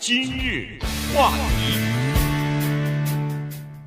[0.00, 0.78] 今日
[1.14, 1.76] 话题，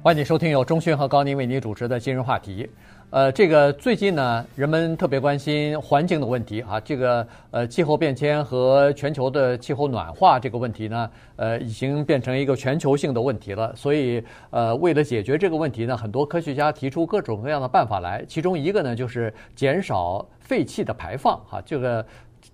[0.04, 2.70] 欢迎收听由钟迅和高宁为您主持的今日话题。
[3.10, 6.80] 呃，这个最近呢，人们特别关心环境的问题啊。
[6.80, 13.76] 这个呃，气候变迁和全球的气候暖化这个问题呢，呃，已经变成一个全球性的问题了。
[13.76, 18.24] 所以，呃，为了解决这个问题呢，很多科学家提出各种各样的办法来。
[18.28, 21.42] 其中一个呢，就是减少废气的排放。
[21.48, 22.06] 哈，这个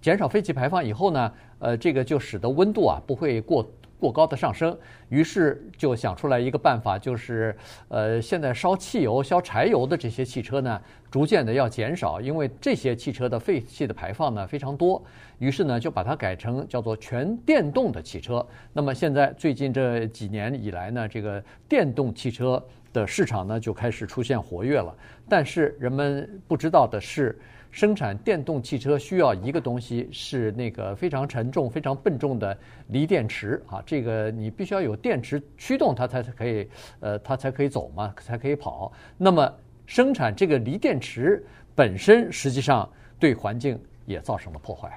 [0.01, 1.29] 减少废气排放以后呢，
[1.59, 3.69] 呃，这个就使得温度啊不会过。
[3.99, 4.73] 过高的上升，
[5.09, 7.53] 于是就想出来一个办法，就是
[7.89, 10.81] 呃，现在烧汽油、烧柴油的这些汽车呢，
[11.11, 15.03] 逐渐的要减少，因为这些汽车的废气的排放呢非常多。
[15.39, 18.47] 于是呢，就把它改成叫做全电动的汽车。
[18.71, 24.95] 那么现在最近这几年以来呢，这个电动汽车的市场呢就开始出现活跃了。
[25.27, 27.37] 但是人们不知道的是。
[27.71, 33.81] 生产电动汽车需要一个东西，是那个非常沉重、非常笨重的锂电池啊。
[33.85, 36.67] 这个你必须要有电池驱动它，才可以，
[36.99, 38.91] 呃，它才可以走嘛，才可以跑。
[39.17, 39.51] 那么
[39.85, 41.45] 生产这个锂电池
[41.75, 42.89] 本身，实际上
[43.19, 44.89] 对环境也造成了破坏。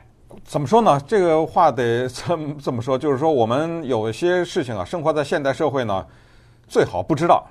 [0.42, 0.98] 怎么说呢？
[1.06, 6.06] 这个话得这么这么说，就是说我们有一些事情啊，生活在现代社会呢，
[6.66, 7.46] 最好不知道。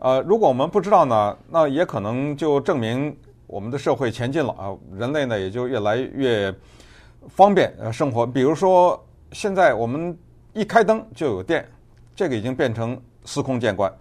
[0.00, 3.16] 呃，如果我们不知道呢，那也可能就证明。
[3.46, 6.52] 我们的社会前进了啊，人类呢也就越来越
[7.28, 8.26] 方便呃生活。
[8.26, 10.16] 比如说，现在我们
[10.52, 11.66] 一开灯就有电，
[12.16, 13.92] 这个已经变成司空见惯。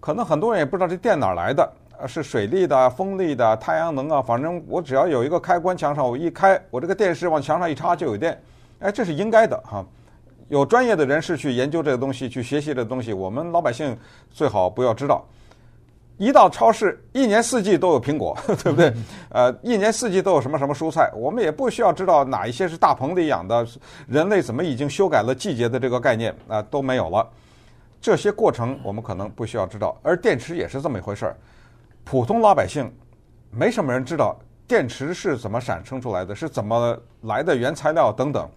[0.00, 1.72] 可能很多人也不知道这电哪来的，
[2.06, 4.22] 是水力的、风力的、太阳能啊。
[4.22, 8.40] 反正我只要有一个开关，墙上我一开，我这个电视往墙上一插就有电。
[8.78, 9.84] 哎，这是应该的哈。
[10.48, 13.98] 有专业的人士去研究这个东西，去学习这个东西，我们老百姓
[14.30, 15.26] 最好不要知道。
[16.18, 18.92] 一到超市，一年四季都有苹果， 对不对？
[19.28, 23.66] 呃，一年四季都有什么什么蔬菜，我们也不需要知道哪一些是大棚里养的。
[24.08, 27.28] 人类怎么已经修改了季节的这个概念啊，都没有了。
[28.00, 31.36] 这些过程我们可能不需要知道，而电池也是这么一回事儿。
[32.02, 32.90] 普通老百姓
[33.50, 34.34] 没什么人知道
[34.66, 38.48] 电池是怎么产生出来的，是怎么来的原材料等等。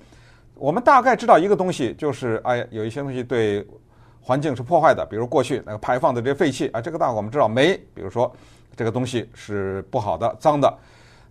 [0.56, 3.68] 我们大概知道一个东西，就是哎，有一些东西对。
[4.22, 7.48] 环境是破坏的，比如过去那个排放的这些废气啊，这个大我们知道。
[7.48, 8.32] 煤，比如说
[8.76, 10.72] 这个东西是不好的、脏的。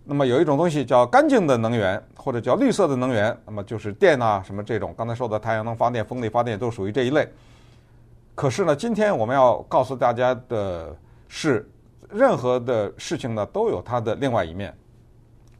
[0.03, 4.93] 那么有一种东西叫干净的能源，或者叫绿色的能源，那么就是电啊什么这种。
[4.97, 7.27] 刚才说的太阳能发电、风力发电都属于这一类。
[8.33, 10.95] 可是呢，今天我们要告诉大家的
[11.27, 11.69] 是，
[12.09, 14.75] 任何的事情呢都有它的另外一面。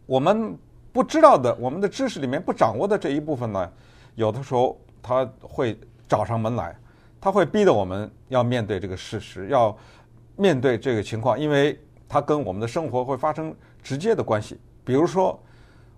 [0.07, 0.57] 我们
[0.91, 3.69] 不知道的，我们的知识里面不掌握的这一部分呢，
[4.15, 6.75] 有的时候它会找上门来。
[7.21, 9.75] 它会逼得我们要面对这个事实，要
[10.35, 13.53] 面对这个情况，因为它跟我们的生活会发生
[13.83, 14.59] 直接的关系。
[14.85, 15.37] 比如说，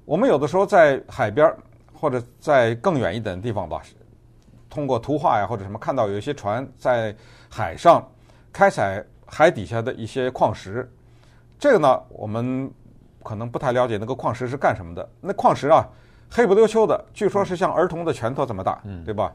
[0.03, 1.53] 我们有的时候在海边
[1.93, 3.81] 或者在更远一点的地方吧，
[4.69, 7.15] 通过图画呀或者什么看到有一些船在
[7.49, 8.05] 海上
[8.51, 10.91] 开采海底下的一些矿石，
[11.59, 12.69] 这个呢，我们
[13.21, 15.07] 可能不太了解那个矿石是干什么的。
[15.21, 15.85] 那矿石啊，
[16.29, 19.31] 黑不溜秋的，据说是像儿童的拳头这么大，嗯，对吧？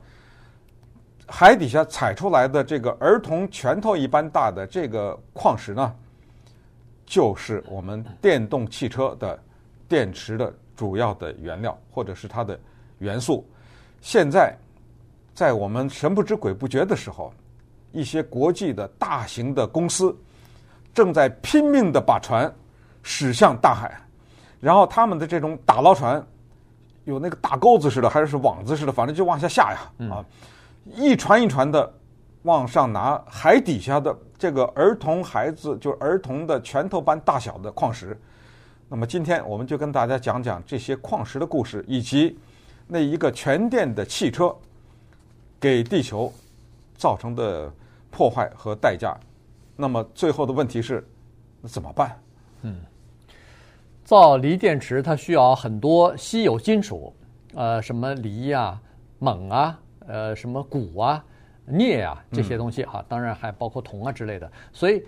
[1.28, 5.92] 海底下采出来的这个儿童拳头一般大的这个矿石呢，
[7.04, 9.38] 就是我们电动汽车的
[9.88, 12.58] 电池的主要的原料，或者是它的
[12.98, 13.44] 元素。
[14.00, 14.56] 现在
[15.34, 17.32] 在我们神不知鬼不觉的时候，
[17.90, 20.16] 一些国际的大型的公司
[20.94, 22.52] 正在拼命的把船
[23.02, 24.00] 驶向大海，
[24.60, 26.24] 然后他们的这种打捞船
[27.04, 30.24] 有那个大钩子似的，还是网子似的，反正就往下下呀，啊。
[30.94, 31.92] 一船一船的
[32.42, 38.18] 往上拿海底下的这个儿童孩子，就儿童的拳头般大小的矿石。
[38.88, 42.38] 那么今天我们就跟大家讲讲这些矿石的故事，以及
[42.86, 44.54] 那一个全电的汽车
[45.58, 46.32] 给地球
[46.96, 47.68] 造成的
[48.10, 49.18] 破坏和代价。
[49.74, 51.04] 那么最后的问题是，
[51.60, 52.16] 那怎么办？
[52.62, 52.76] 嗯，
[54.04, 57.12] 造锂电池它需要很多稀有金属，
[57.54, 58.80] 呃，什么锂呀、
[59.18, 59.78] 锰啊。
[60.06, 61.24] 呃，什么钴啊、
[61.66, 64.50] 镍啊这些东西哈、啊，当然还包括铜啊之类的。
[64.72, 65.02] 所以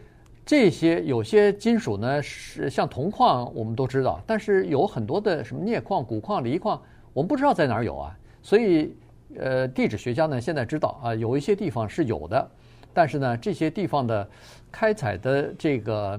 [0.45, 6.81] 这些有些金属呢，是像铜矿，我们都知道，但是有很多的什么镍矿、钴矿、锂矿，
[7.13, 8.19] 我们不知道在哪儿有啊。
[8.43, 8.97] 所以
[9.37, 12.51] 呃，地质学家呢现在知道啊，有一些地方是有的，
[12.95, 14.29] 但是呢，这些地方的
[14.73, 16.19] 开采的这个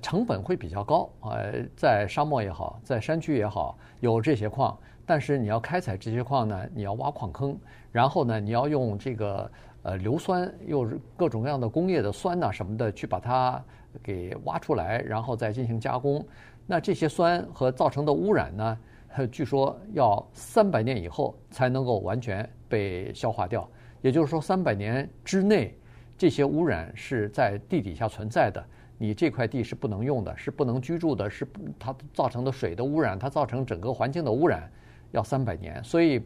[0.00, 4.76] 成本会比较高呃，在沙漠也好，在山区也好，有这些矿。
[5.06, 7.58] 但是你要开采这些矿呢，你要挖矿坑，
[7.92, 9.50] 然后呢，你要用这个
[9.82, 13.62] 呃硫酸，又是各种各样的工业的酸呐什么的去把它
[14.02, 16.24] 给挖出来，然后再进行加工。
[16.66, 18.78] 那这些酸和造成的污染呢，
[19.30, 23.68] 据说要三百年以后才能够完全被消化掉。
[24.00, 25.74] 也就是说，三百年之内，
[26.16, 28.62] 这些污染是在地底下存在的。
[28.98, 31.46] 你这块地是不能用的，是不能居住的，是
[31.78, 34.70] 它造成的水的污染，它造成整个环境的污染，
[35.14, 36.22] 要三百年，所以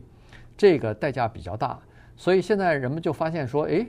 [0.56, 1.78] 这个代价比较大。
[2.16, 3.86] 所以现在人们就发现说，哎，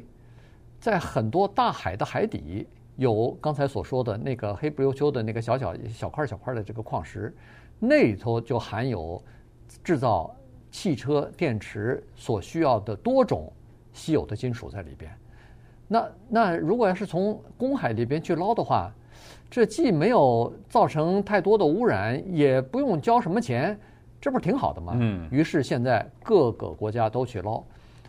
[0.79, 7.35] 在很多大海的海底，有刚才所说的那个黑不溜秋的那个小小小块小块的这个矿石，
[7.79, 9.19] 那里头就含有
[9.83, 10.35] 制造
[10.69, 13.51] 汽车电池所需要的多种。
[13.91, 15.11] 稀有的金属在里边，
[15.87, 18.89] 那那如果要是从公海里边去捞的话，
[19.49, 23.77] 这既没有造成太多的污染，也不用交什么钱，
[24.21, 24.93] 这不是挺好的吗？
[24.95, 25.27] 嗯。
[25.31, 27.63] 于是现在各个国家都去捞，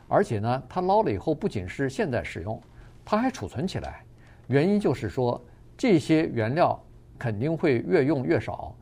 [0.08, 2.60] 而且呢，它捞了以后不仅是现在使用，
[3.04, 4.02] 它还储存起来。
[4.48, 5.40] 原因就是说，
[5.76, 6.78] 这些原料
[7.18, 8.74] 肯定会越用越少，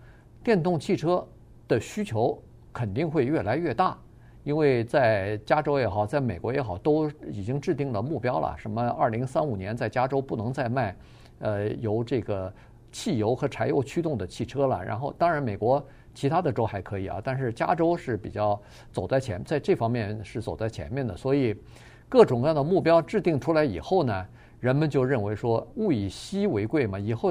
[0.42, 1.26] 电动汽车
[1.66, 2.42] 的需求
[2.72, 3.98] 肯定会越来越大。
[4.44, 8.54] 因为在加州也好，在美国也好，都已经制定了目标了。
[8.56, 10.96] 什么二零三五年在加州不能再卖，
[11.40, 12.50] 呃，由这个
[12.90, 14.82] 汽油和柴油驱动的汽车了。
[14.82, 15.86] 然后，当然美国
[16.18, 18.60] 其他的州还可以啊，但是加州是比较
[18.90, 21.16] 走在前，在这方面是走在前面的。
[21.16, 21.54] 所以，
[22.08, 24.26] 各种各样的目标制定出来以后呢，
[24.58, 26.98] 人们就认为说物以稀为贵嘛。
[26.98, 27.30] 以后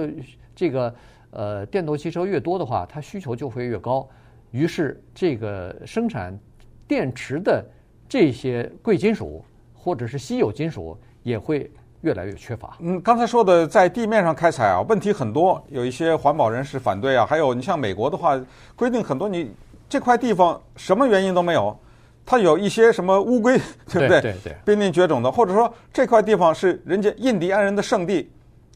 [0.55, 0.95] 这个
[1.31, 4.07] 呃电动汽车越多的话，它需求就会越高。
[4.51, 6.39] 于是这个生产。
[6.87, 7.61] 电池的
[8.07, 9.43] 这些贵金属
[9.73, 11.69] 或者是稀有金属也会
[12.01, 12.77] 越来越缺乏。
[12.79, 18.39] 嗯，刚才说的在地面上开采啊，问题很多，有一些环保人士反对啊，还有你像美国的话，
[18.75, 19.51] 规定很多，你
[19.89, 21.77] 这块地方什么原因都没有，
[22.25, 23.57] 它有一些什么乌龟，
[23.89, 24.21] 对不对？
[24.21, 24.55] 对对。
[24.65, 28.29] 濒临绝种的，或者说这块地方是人家印第安人的圣地，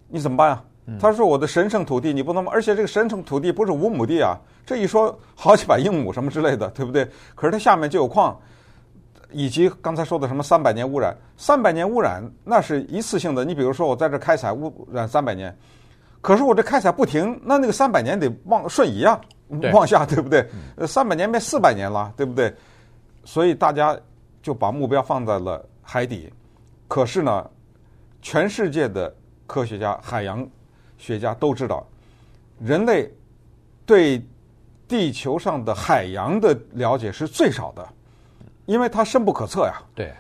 [0.08, 0.64] 你怎么办啊？
[1.00, 4.38] 他说我的神圣土地你不能，而且这个神圣土地不是五亩地啊。
[4.66, 7.08] 这一说好几百英亩什么之类的，对不对？
[7.36, 8.38] 可是它下面就有矿，
[9.32, 13.44] 以及刚才说的什么三百年污染，三百年污染那是一次性的。
[13.44, 15.56] 你比如说我在这开采污染三百年，
[16.22, 19.20] 可是我这开采不停，那那个三百年得往瞬移啊，
[19.74, 20.48] 往下，对不对？
[20.76, 22.54] 呃，三百年变四百年了，对不对？
[23.24, 23.98] 所以大家
[24.42, 26.32] 就把目标放在了海底。
[26.88, 27.50] 可是呢，
[28.22, 29.14] 全世界的
[29.48, 30.48] 科学家、海洋
[30.98, 31.86] 学家都知道，
[32.60, 33.12] 人类
[33.86, 34.22] 对
[34.88, 37.88] 地球上的海洋的了解是最少的，
[38.66, 39.82] 因为它深不可测呀。
[39.94, 40.14] 对，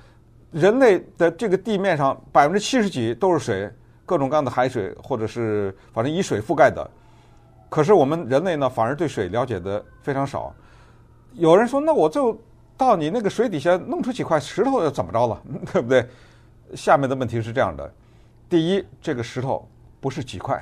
[0.51, 3.71] 人类的这个地面上百分之七十几都是水，
[4.05, 6.89] 各种各样的海水，或者是反正以水覆盖的。
[7.69, 10.53] 可是我们人类呢，反而对水了解的非常少。
[11.33, 12.39] 有人说，那我就
[12.75, 15.41] 到你那个水底下弄出几块石头，又怎么着了？
[15.71, 16.07] 对不对？
[16.75, 17.93] 下面的问题是这样的：
[18.49, 19.67] 第一，这个石头
[19.99, 20.61] 不是几块。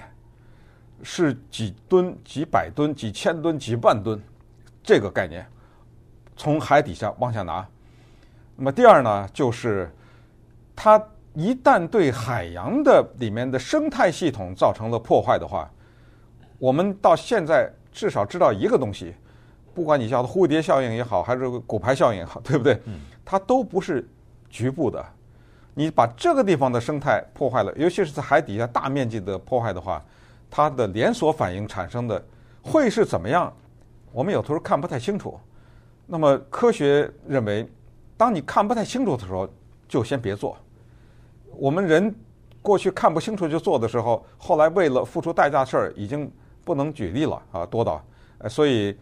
[1.01, 4.21] 是几吨、几百吨、几千吨、几万吨，
[4.83, 5.47] 这个概念，
[6.39, 7.67] 从海底下往下拿。
[8.55, 9.93] 那么第二呢，就是
[10.73, 10.99] 它
[11.33, 15.69] 一旦对海洋的里面的生态系统造成了破坏的话，
[16.57, 19.13] 我们到现在至少知道一个东西，
[19.73, 22.79] 不管你叫它蝴蝶效应也好，还是骨牌效应也好，对不对？
[23.25, 24.07] 它都不是
[24.49, 25.05] 局部的。
[25.73, 30.01] 你把这个地方的生态破坏了，尤其是在海底下大面积的破坏的话。
[30.51, 32.19] 它的连锁反应产生的
[32.63, 33.53] 会是怎么样？
[34.11, 35.39] 我们有时候看不太清楚。
[36.11, 37.69] 那么科学认为，
[38.17, 39.47] 当你看不太清楚的时候，
[39.87, 40.57] 就先别做。
[41.51, 42.13] 我们人
[42.63, 46.29] 过去看不清楚就做的时候，后来为了付出代价的事儿已经
[46.65, 48.03] 不能举例了啊，多到，
[48.49, 48.97] 所以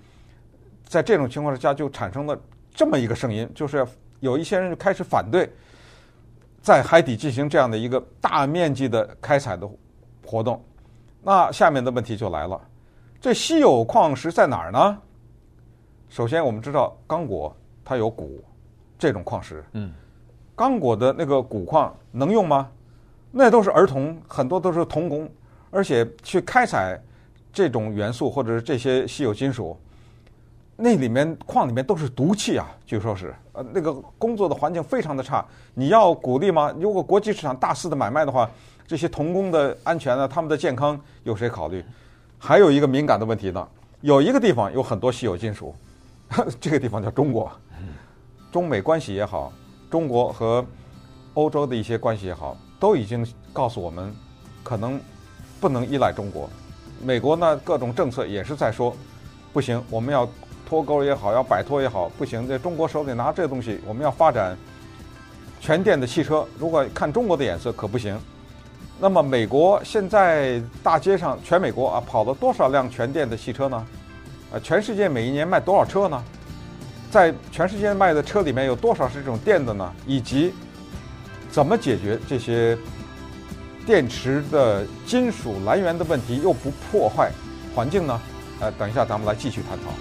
[0.83, 2.37] 在这种情况之下就产生了
[2.73, 3.87] 这么一个声音，就是
[4.19, 5.49] 有一些人就开始反对
[6.61, 9.65] 在海底进行这样的一个大面积的开采的
[10.25, 10.61] 活动。
[11.23, 12.59] 那下面的问题就来了，
[13.21, 14.97] 这稀有矿石在哪儿呢？
[16.09, 18.27] 首先，我们知道刚果它有钴
[18.97, 19.91] 这种矿石，嗯，
[20.55, 22.69] 刚果的那个钴矿能用吗？
[23.31, 25.29] 那都是儿童，很多都是童工，
[25.69, 26.99] 而且去开采
[27.51, 29.77] 这种元素或者是这些稀有金属，
[30.75, 35.45] 那里面矿里面都是毒气啊，据说是，呃，那个工作的环境非常的差。
[35.73, 36.73] 你要鼓励吗？
[36.79, 38.49] 如果国际市场大肆的买卖的话。
[38.89, 40.25] 这些童工的安全呢？
[40.25, 41.83] 他们的健康有谁考虑？
[42.37, 43.67] 还有一个敏感的问题呢，
[43.99, 45.75] 有一个地方有很多稀有金属，
[46.59, 47.51] 这个地方叫中国。
[48.51, 49.51] 中美关系也好，
[49.89, 50.65] 中国和
[51.33, 54.13] 欧洲的一些关系也好，都已经告诉我们，
[54.63, 54.99] 可能
[55.59, 56.49] 不能依赖中国。
[57.03, 58.95] 美国呢，各种政策也是在说，
[59.53, 60.27] 不行，我们要
[60.65, 64.57] 脱钩也好，要摆脱也好，不行，在中国手里拿这东西，我们要发展
[65.59, 66.47] 全电的汽车。
[66.57, 68.19] 如果看中国的眼色，可不行。
[68.99, 73.85] 那么，美国现在大街上，全美国啊，跑了多少辆全电的汽车呢？
[74.51, 76.23] 啊，全世界每一年卖多少车呢？
[77.09, 79.93] 在全世界卖的车里面有多少是这种电的呢？
[80.05, 80.53] 以及
[81.49, 82.77] 怎么解决这些
[83.85, 87.31] 电池的金属来源的问题，又不破坏
[87.73, 88.19] 环境呢？
[88.59, 89.91] 呃，等一下咱们来继续探讨。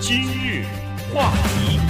[0.00, 0.64] 今日
[1.14, 1.80] 话题，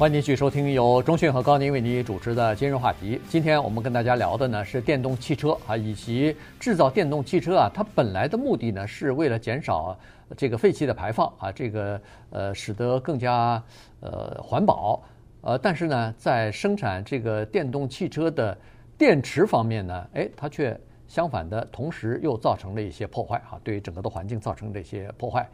[0.00, 3.20] 欢迎继续收听由中讯和高宁为您主持的今日话题。
[3.28, 9.94] 今天我们跟大家聊的呢是电动汽车啊，以及制造电动汽车啊，它本来的目的呢是为了减少
[10.38, 13.62] 这个废气的排放啊，这个呃使得更加
[14.00, 15.02] 呃环保。
[15.42, 18.56] 呃，但是呢，在生产这个电动汽车的
[18.96, 20.74] 电池方面呢，哎，它却
[21.10, 25.46] 相反的，同时又造成了一些破坏啊，对于整个的环境造成了一些破坏。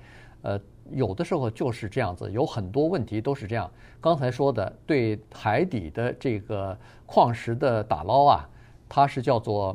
[0.42, 0.60] 呃，
[0.90, 3.68] 有的时候就是这样子，有很多问题都是这样。
[3.98, 8.46] 刚才说的，对海底的这个矿石的打捞啊，
[8.86, 9.74] 它是叫做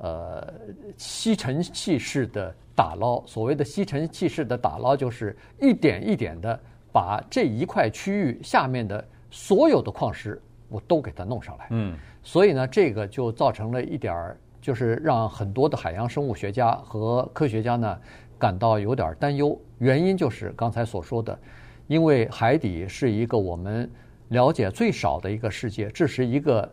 [0.00, 0.52] 呃
[0.96, 3.24] 吸尘器式的打捞。
[3.26, 6.58] 所谓的吸尘器式的打捞，就是一点一点的
[6.92, 11.68] 把这一块区域下面的所有的矿石我都给它弄上来。
[11.70, 11.96] 嗯。
[12.24, 14.36] 所以呢，这个就造成了一点儿，
[14.66, 17.96] 就是让很多的海洋生物学家和科学家呢
[18.36, 19.56] 感到有点担忧。
[19.78, 21.38] 原因就是刚才所说的，
[21.86, 23.88] 因为海底是一个我们
[24.30, 26.68] 了解最少的一个世界，这是一个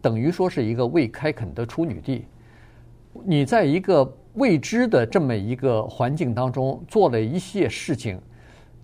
[0.00, 2.26] 等于说是一个未开垦的处女地。
[3.24, 8.20] 你在一个未知的这么一个环境当中做了一些事情，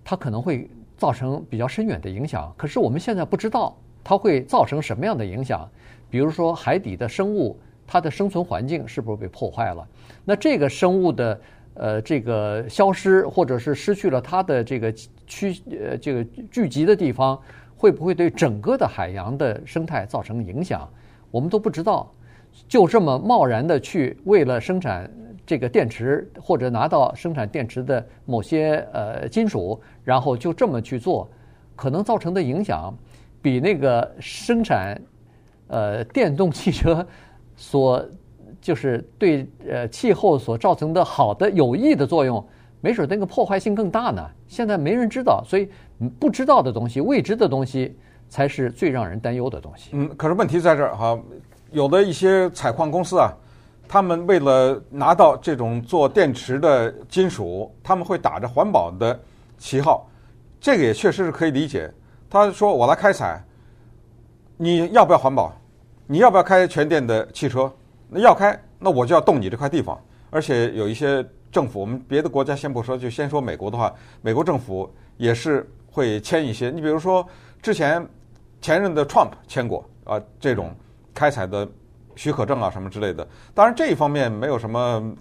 [0.03, 2.53] 它可能会造成比较深远的影响。
[2.57, 3.73] 可是我们现在不知道
[4.03, 5.65] 它会造成什么样的影响。
[6.09, 7.57] 比如说海底的生物，
[7.91, 9.87] 它的生存环境是不是被破坏了？
[10.23, 11.41] 那这个生物的
[11.73, 14.93] 呃这个消失，或者是失去了它的这个
[15.25, 17.39] 区呃这个聚集的地方，
[17.75, 20.87] 会不会对整个的海洋的生态造成影响？
[21.31, 22.13] 我们都不知道。
[22.67, 25.09] 就这么贸然的去为了生产
[25.43, 31.27] 这个电池，或者拿到生产电池的某些呃金属，然后就这么去做，
[31.75, 32.95] 可能造成的影响
[33.41, 35.01] 比那个生产。
[35.71, 37.05] 呃，电动汽车
[37.61, 38.03] 所
[38.61, 42.43] 就是对呃气候所造成的好的有益的作用，
[42.79, 44.25] 没准那个破坏性更大呢。
[44.47, 45.69] 现在没人知道，所以
[46.17, 47.95] 不知道的东西、未知的东西
[48.29, 49.89] 才是最让人担忧的东西。
[49.91, 51.19] 嗯，可是问题在这儿哈，
[51.71, 53.29] 有的一些采矿公司啊，
[53.89, 59.19] 他们为了拿到这种做电池的金属，他们会打着环保的
[59.57, 60.09] 旗号，
[60.61, 61.91] 这个也确实是可以理解。
[62.29, 63.43] 他说：“我来开采，
[64.55, 65.53] 你要不要环保？”
[66.11, 67.71] 你要不要开全电的汽车？
[68.07, 69.95] 那要开，那我就要动你这块地方。
[70.31, 76.71] 而且有一些政府，我们别的国家先不说，就先说美国的话，美国政府也是会签一些。
[76.71, 77.23] 你比如说，
[77.61, 78.03] 之前
[78.59, 80.75] 前任的 Trump 签过啊，这种
[81.13, 81.69] 开采的
[82.15, 83.27] 许可证啊什么之类的。
[83.53, 85.15] 当然这一方面没有什么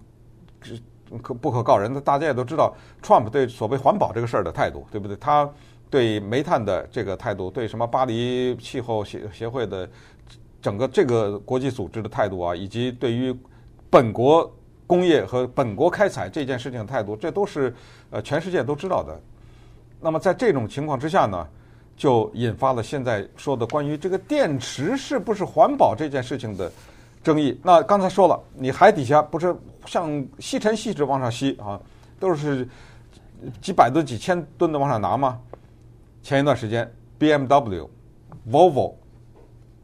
[1.21, 5.15] 可不可告人的，大家也都知道 Trump 对所谓环保这个事儿的态度，对不对？
[5.19, 5.47] 他
[5.91, 9.87] 对煤炭的这个态度，对什么巴黎气候协协会的。
[10.69, 13.35] 整个这个国际组织的态度啊，以及对于
[13.89, 14.55] 本国
[14.87, 17.75] 工业和本国开采这件事情的态度，这都是
[18.11, 19.19] 呃全世界都知道的。
[19.99, 21.49] 那么在这种情况之下呢，
[21.97, 26.71] 就引发了现在说的关于这个电池是不是环保这件事情的
[27.25, 27.59] 争议。
[27.63, 29.57] 那刚才说了，你海底下不是
[29.87, 31.81] 像吸尘器似的往上吸啊，
[32.21, 32.69] 都是
[33.63, 35.41] 几百吨、几千吨的往上拿吗？
[36.23, 37.89] 前一段时间，BMW、
[38.51, 38.93] Volvo。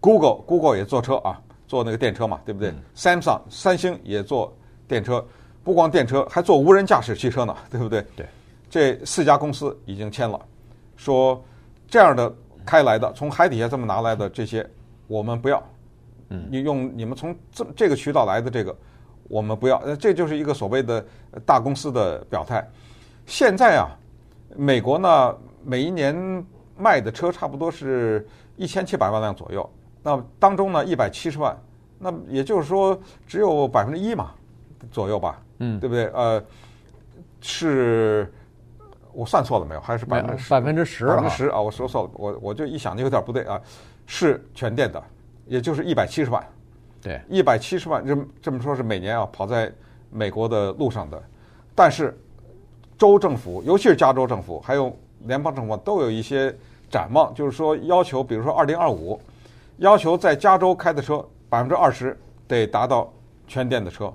[0.04, 4.54] Google Google 也坐车啊，坐那个电车嘛，对不对？Samsung 三星也坐
[4.86, 5.24] 电车，
[5.62, 8.04] 不光电车，还坐无人驾驶汽车呢，对不对？
[8.14, 8.26] 对，
[8.68, 10.38] 这四家公司已经签了，
[10.94, 11.42] 说
[11.88, 12.30] 这样的
[12.66, 14.68] 开来的，从海底下这么拿来的这些，
[15.06, 15.62] 我们不要。
[16.28, 18.76] 嗯，你用你们从这这个渠道来的这个，
[19.30, 19.78] 我们不要。
[19.78, 21.02] 呃，这就是一个所谓的
[21.46, 22.62] 大公司的表态。
[23.24, 23.88] 现在啊，
[24.54, 26.14] 美国呢，每一年
[26.76, 29.66] 卖的车差不多是一千七百万辆左右。
[30.06, 31.58] 那当中呢，一百七十万，
[31.98, 32.96] 那也就是说
[33.26, 34.32] 只有百分之一嘛，
[34.92, 36.04] 左右吧，嗯，对不对？
[36.08, 36.44] 呃，
[37.40, 38.30] 是
[39.14, 39.80] 我算错了没有？
[39.80, 41.06] 还是百分之百分之十？
[41.06, 41.58] 百分之十啊！
[41.58, 43.58] 我说错了，我我就一想就有点不对啊，
[44.04, 45.02] 是全电的，
[45.46, 46.46] 也就是一百七十万，
[47.00, 49.72] 对，一百七十万，这这么说是每年啊跑在
[50.10, 51.22] 美国的路上的，
[51.74, 52.14] 但是
[52.98, 56.54] 州政府，尤其是加州政府，还有联邦政府都有一些
[56.90, 59.18] 展望，就是说要求，比如说二零二五。
[59.78, 63.12] 要求在加州开的车百分之二十得达到
[63.46, 64.12] 全电的车，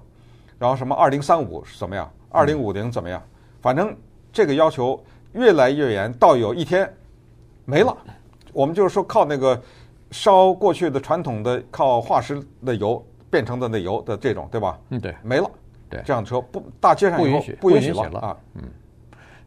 [0.58, 2.10] 然后什么二零三五怎么样？
[2.30, 3.22] 二零五零怎么样？
[3.62, 3.96] 反正
[4.32, 6.92] 这个要求越来越严，到有一天
[7.66, 7.96] 没了，
[8.54, 9.62] 我们就是说靠那个
[10.12, 14.80] 烧过去的传统的靠化石的油变成的那油的这种，对吧？
[14.89, 15.51] 嗯，对，没了，
[15.89, 18.38] 对这样的车不大街上不允许不允许了了啊。
[18.56, 18.63] 嗯，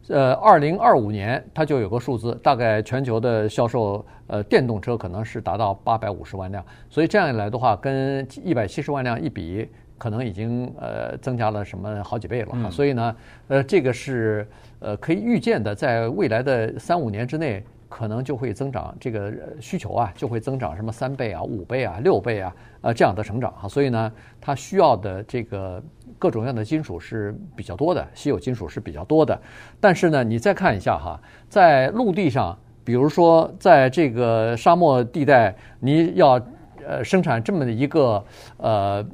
[0.09, 12.49] 呃，二零二五年它就有个数字，大概全球的销售呃电动车可能是达到八百五十万辆，所以这样一来的话，跟一百七十万辆一比，可能已经呃增加了什么好几倍了。
[12.53, 13.15] 嗯、所以呢，
[13.47, 14.47] 呃，这个是
[14.79, 17.63] 呃可以预见的，在未来的三五年之内。
[17.95, 19.31] 可能就会增长，这个
[19.61, 23.69] 需求啊就会增长什么三倍啊、五倍啊、六倍啊，呃这样的成长哈。
[23.69, 25.79] 所以呢，它需要的这个
[26.17, 29.39] 各种各样的金属是比较多的，稀有金属是比较多的。
[29.79, 36.41] 但是呢，你再看一下哈，在陆地上，比如说在这个沙漠地带，你要
[36.83, 38.25] 呃生产这么的一个
[38.57, 39.05] 呃，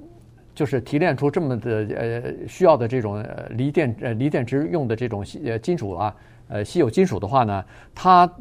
[0.55, 6.15] 就是提炼出这么的呃需要的这种锂电呃锂电池用的这种呃金属啊，
[6.47, 8.31] 呃稀有金属的话呢，它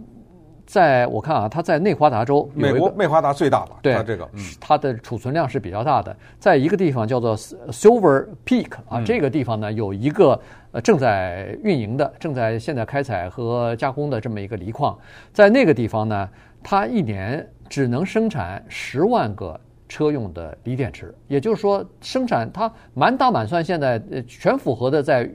[0.68, 6.14] 在我看啊，它在内华达州，美国内华达最大的，对它这个，嗯、它的储存量是比较大的。
[6.38, 10.38] 在一个地方叫做 Silver Peak 啊，嗯、这个地方呢有一个
[10.72, 14.94] 呃正在运营的、正在现在开采和加工的这么一个锂矿，
[15.32, 16.28] 在那个地方呢，
[16.62, 19.58] 它一年只能生产十万个
[19.88, 25.26] 车用的锂电池，也就是说，生产它满打满算，现在呃全符合的在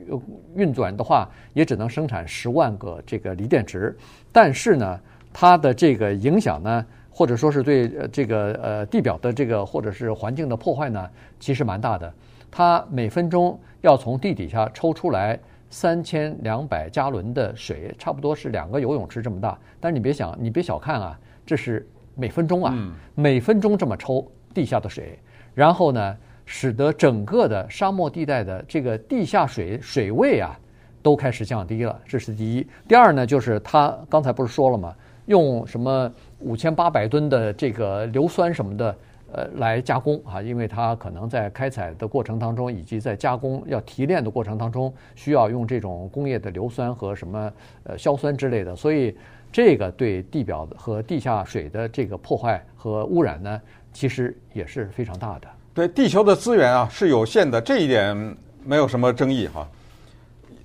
[0.54, 3.96] 运转的话，也只能生产十万个这个锂电池，
[4.30, 5.00] 但是呢。
[5.34, 11.10] 它的这个影响呢，或者说是对这个呃地表的这个或者是环境的破坏呢，
[11.40, 12.10] 其实蛮大的。
[12.52, 15.36] 它每分钟要从地底下抽出来
[15.68, 19.58] 三千两百加仑的水，差不多是两个游泳池这么大。
[19.80, 22.72] 但是你别想，你别小看啊，这是每分钟啊，
[23.16, 24.24] 每分钟这么抽
[24.54, 25.18] 地下的水，
[25.52, 30.56] 然后呢，使得整个的沙漠地带的这个地下水水位啊
[31.02, 32.00] 都开始降低了。
[32.06, 32.64] 这是第一。
[32.86, 34.94] 第二呢，就是它刚才不是说了吗？
[35.26, 38.96] 用什么五千八百吨的这个硫酸什么的，
[39.32, 40.42] 呃，来加工啊？
[40.42, 47.52] 因为它可能在开采的过程当中，以及在加工要提炼的过程当中，需要用这种工业的硫酸和什么
[47.84, 49.16] 呃硝酸之类的，所以
[49.50, 53.60] 这个对地表和地下水的这个破坏和污染呢，
[53.92, 55.48] 其实也是非常大的。
[55.72, 59.66] 对，地球的资源啊是有限的，这一点没有什么争议哈。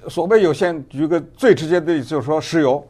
[0.07, 2.85] 所谓有限，举个最直接的例子，就是说石油。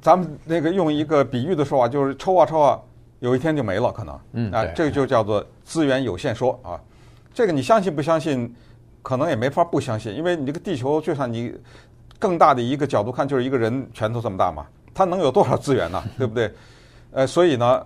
[0.00, 2.80] 咱们那个用一个比喻的说法，就是抽啊抽啊，
[3.20, 4.20] 有一天就没了，可能。
[4.32, 4.50] 嗯。
[4.52, 6.80] 啊，这个就叫做资源有限说啊。
[7.34, 8.54] 这个你相信不相信？
[9.04, 11.52] 可能也没法不相信，因为你这个地球，就算你
[12.20, 16.00] 更大的一个角度看，就是一个人拳头这么大嘛，它能有多少资源呢？
[16.16, 16.48] 对不对？
[17.10, 17.84] 呃，所以呢，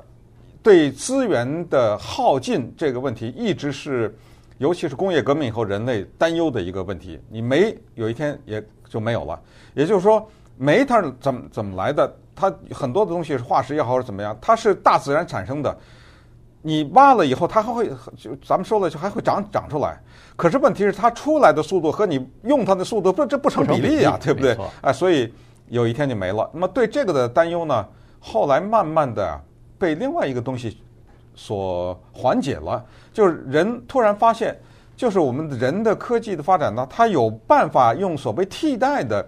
[0.62, 4.14] 对资源的耗尽这个问题，一直是，
[4.59, 7.19] 尤其是工业革命以后人类担忧的一个问题。
[7.31, 9.40] 你没有一天也就没有了，
[9.73, 10.29] 也就是说。
[10.57, 12.12] 煤它是怎么怎么来的？
[12.35, 15.75] 它很多的东西是化石也好，或者怎么样，它是大自然产生的。
[16.61, 19.99] 你挖了以后，它还会就咱们说了，就还会长长出来。
[20.37, 24.55] 可是问题是，它出来的速度和你用它的速度不这不成比例啊，对不对？
[24.83, 25.33] 哎，所以
[25.69, 26.47] 有一天就没了。
[26.53, 27.87] 那么对这个的担忧呢，
[28.21, 29.40] 后来慢慢的
[29.79, 30.79] 被另外一个东西
[31.35, 34.55] 所缓解了，就是人突然发现，
[34.95, 39.27] 就是我们人的科技的发展呢，它有办法用所谓替代的。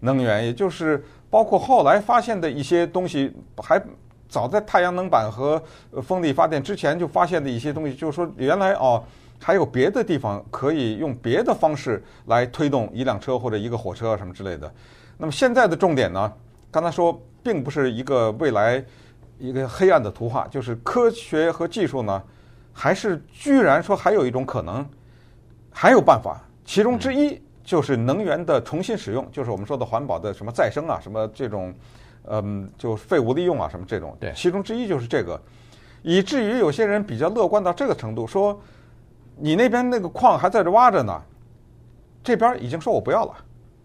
[0.00, 3.80] 能源，也就是包括后来发现的一些东西，还
[4.28, 5.62] 早在太阳能板和
[6.02, 9.02] 风力发电之前就发现的一些东西，就是说原来哦，
[9.40, 14.72] 还有别的地方可以用别的方式来推动一辆车或者一个火车什么之类的。
[15.16, 16.32] 那么现在的重点呢，
[16.70, 18.84] 刚才说并不是一个未来
[19.38, 22.22] 一个黑暗的图画，就是科学和技术呢，
[22.72, 24.84] 还是居然说还有一种可能，
[25.70, 27.40] 还有办法，其中之一。
[27.66, 31.74] 就是能源的重新使用，就是我们说的环保的什么再生啊，什么这种，
[32.28, 34.16] 嗯，就废物利用啊，什么这种。
[34.20, 35.38] 对，其中之一就是这个，
[36.02, 38.56] 以至于有些人比较乐观到这个程度，说
[39.36, 41.20] 你那边那个矿还在这挖着呢，
[42.22, 43.34] 这边已经说我不要了。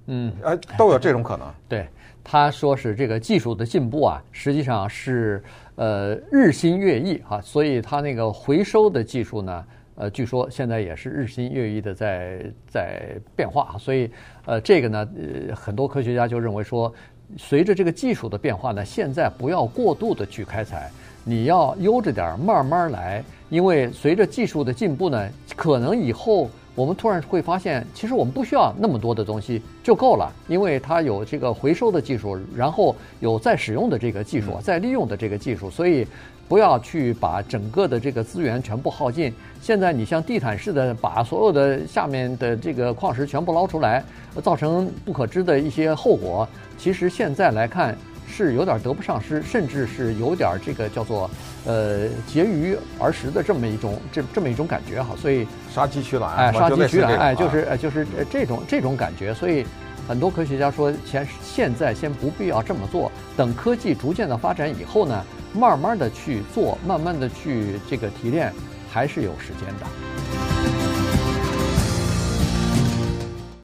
[0.06, 1.52] 嗯，哎，都有这种可能。
[1.68, 1.88] 对，
[2.24, 9.66] 他说是这个技术的进步啊，实际上是呃日新月异啊，所以他那个回收的技术呢。
[10.02, 14.10] 呃，据说现在也是日新月异的在在变化，所以
[14.46, 16.92] 呃，这个呢，呃，很多科学家就认为说，
[17.38, 20.90] 随着这个技术的变化呢，现在不要过度的去开采，
[21.24, 36.08] 你要悠着点，慢慢来，因为随着技术的进步呢，可能以后我们突然会发现，其实我们不需要那么多的东西就够了，因为它有这个回收的技术，然后有再使用的这个技术，再利用的这个技术，所以。
[36.48, 39.34] 不要去把整个的这个资源全部耗尽。
[39.62, 44.04] 现在你像地毯式的把所有的下面的这个矿石全部捞出来，
[44.44, 46.46] 造成不可知的一些后果。
[46.78, 47.98] 其实现在来看
[48.32, 51.30] 是有点得不偿失，甚至是有点这个叫做
[51.66, 59.66] 呃结余而食的这么一种这这么一种感觉哈，所以杀鸡取卵，哎，杀鸡取卵，哎，就是啊就是这种这种感觉，所以
[60.08, 68.52] 很多科学家说，前现在先不必要这么做，等科技逐渐的发展以后呢，慢慢的去做，慢慢的去这个提炼，
[68.90, 70.51] 还是有时间的。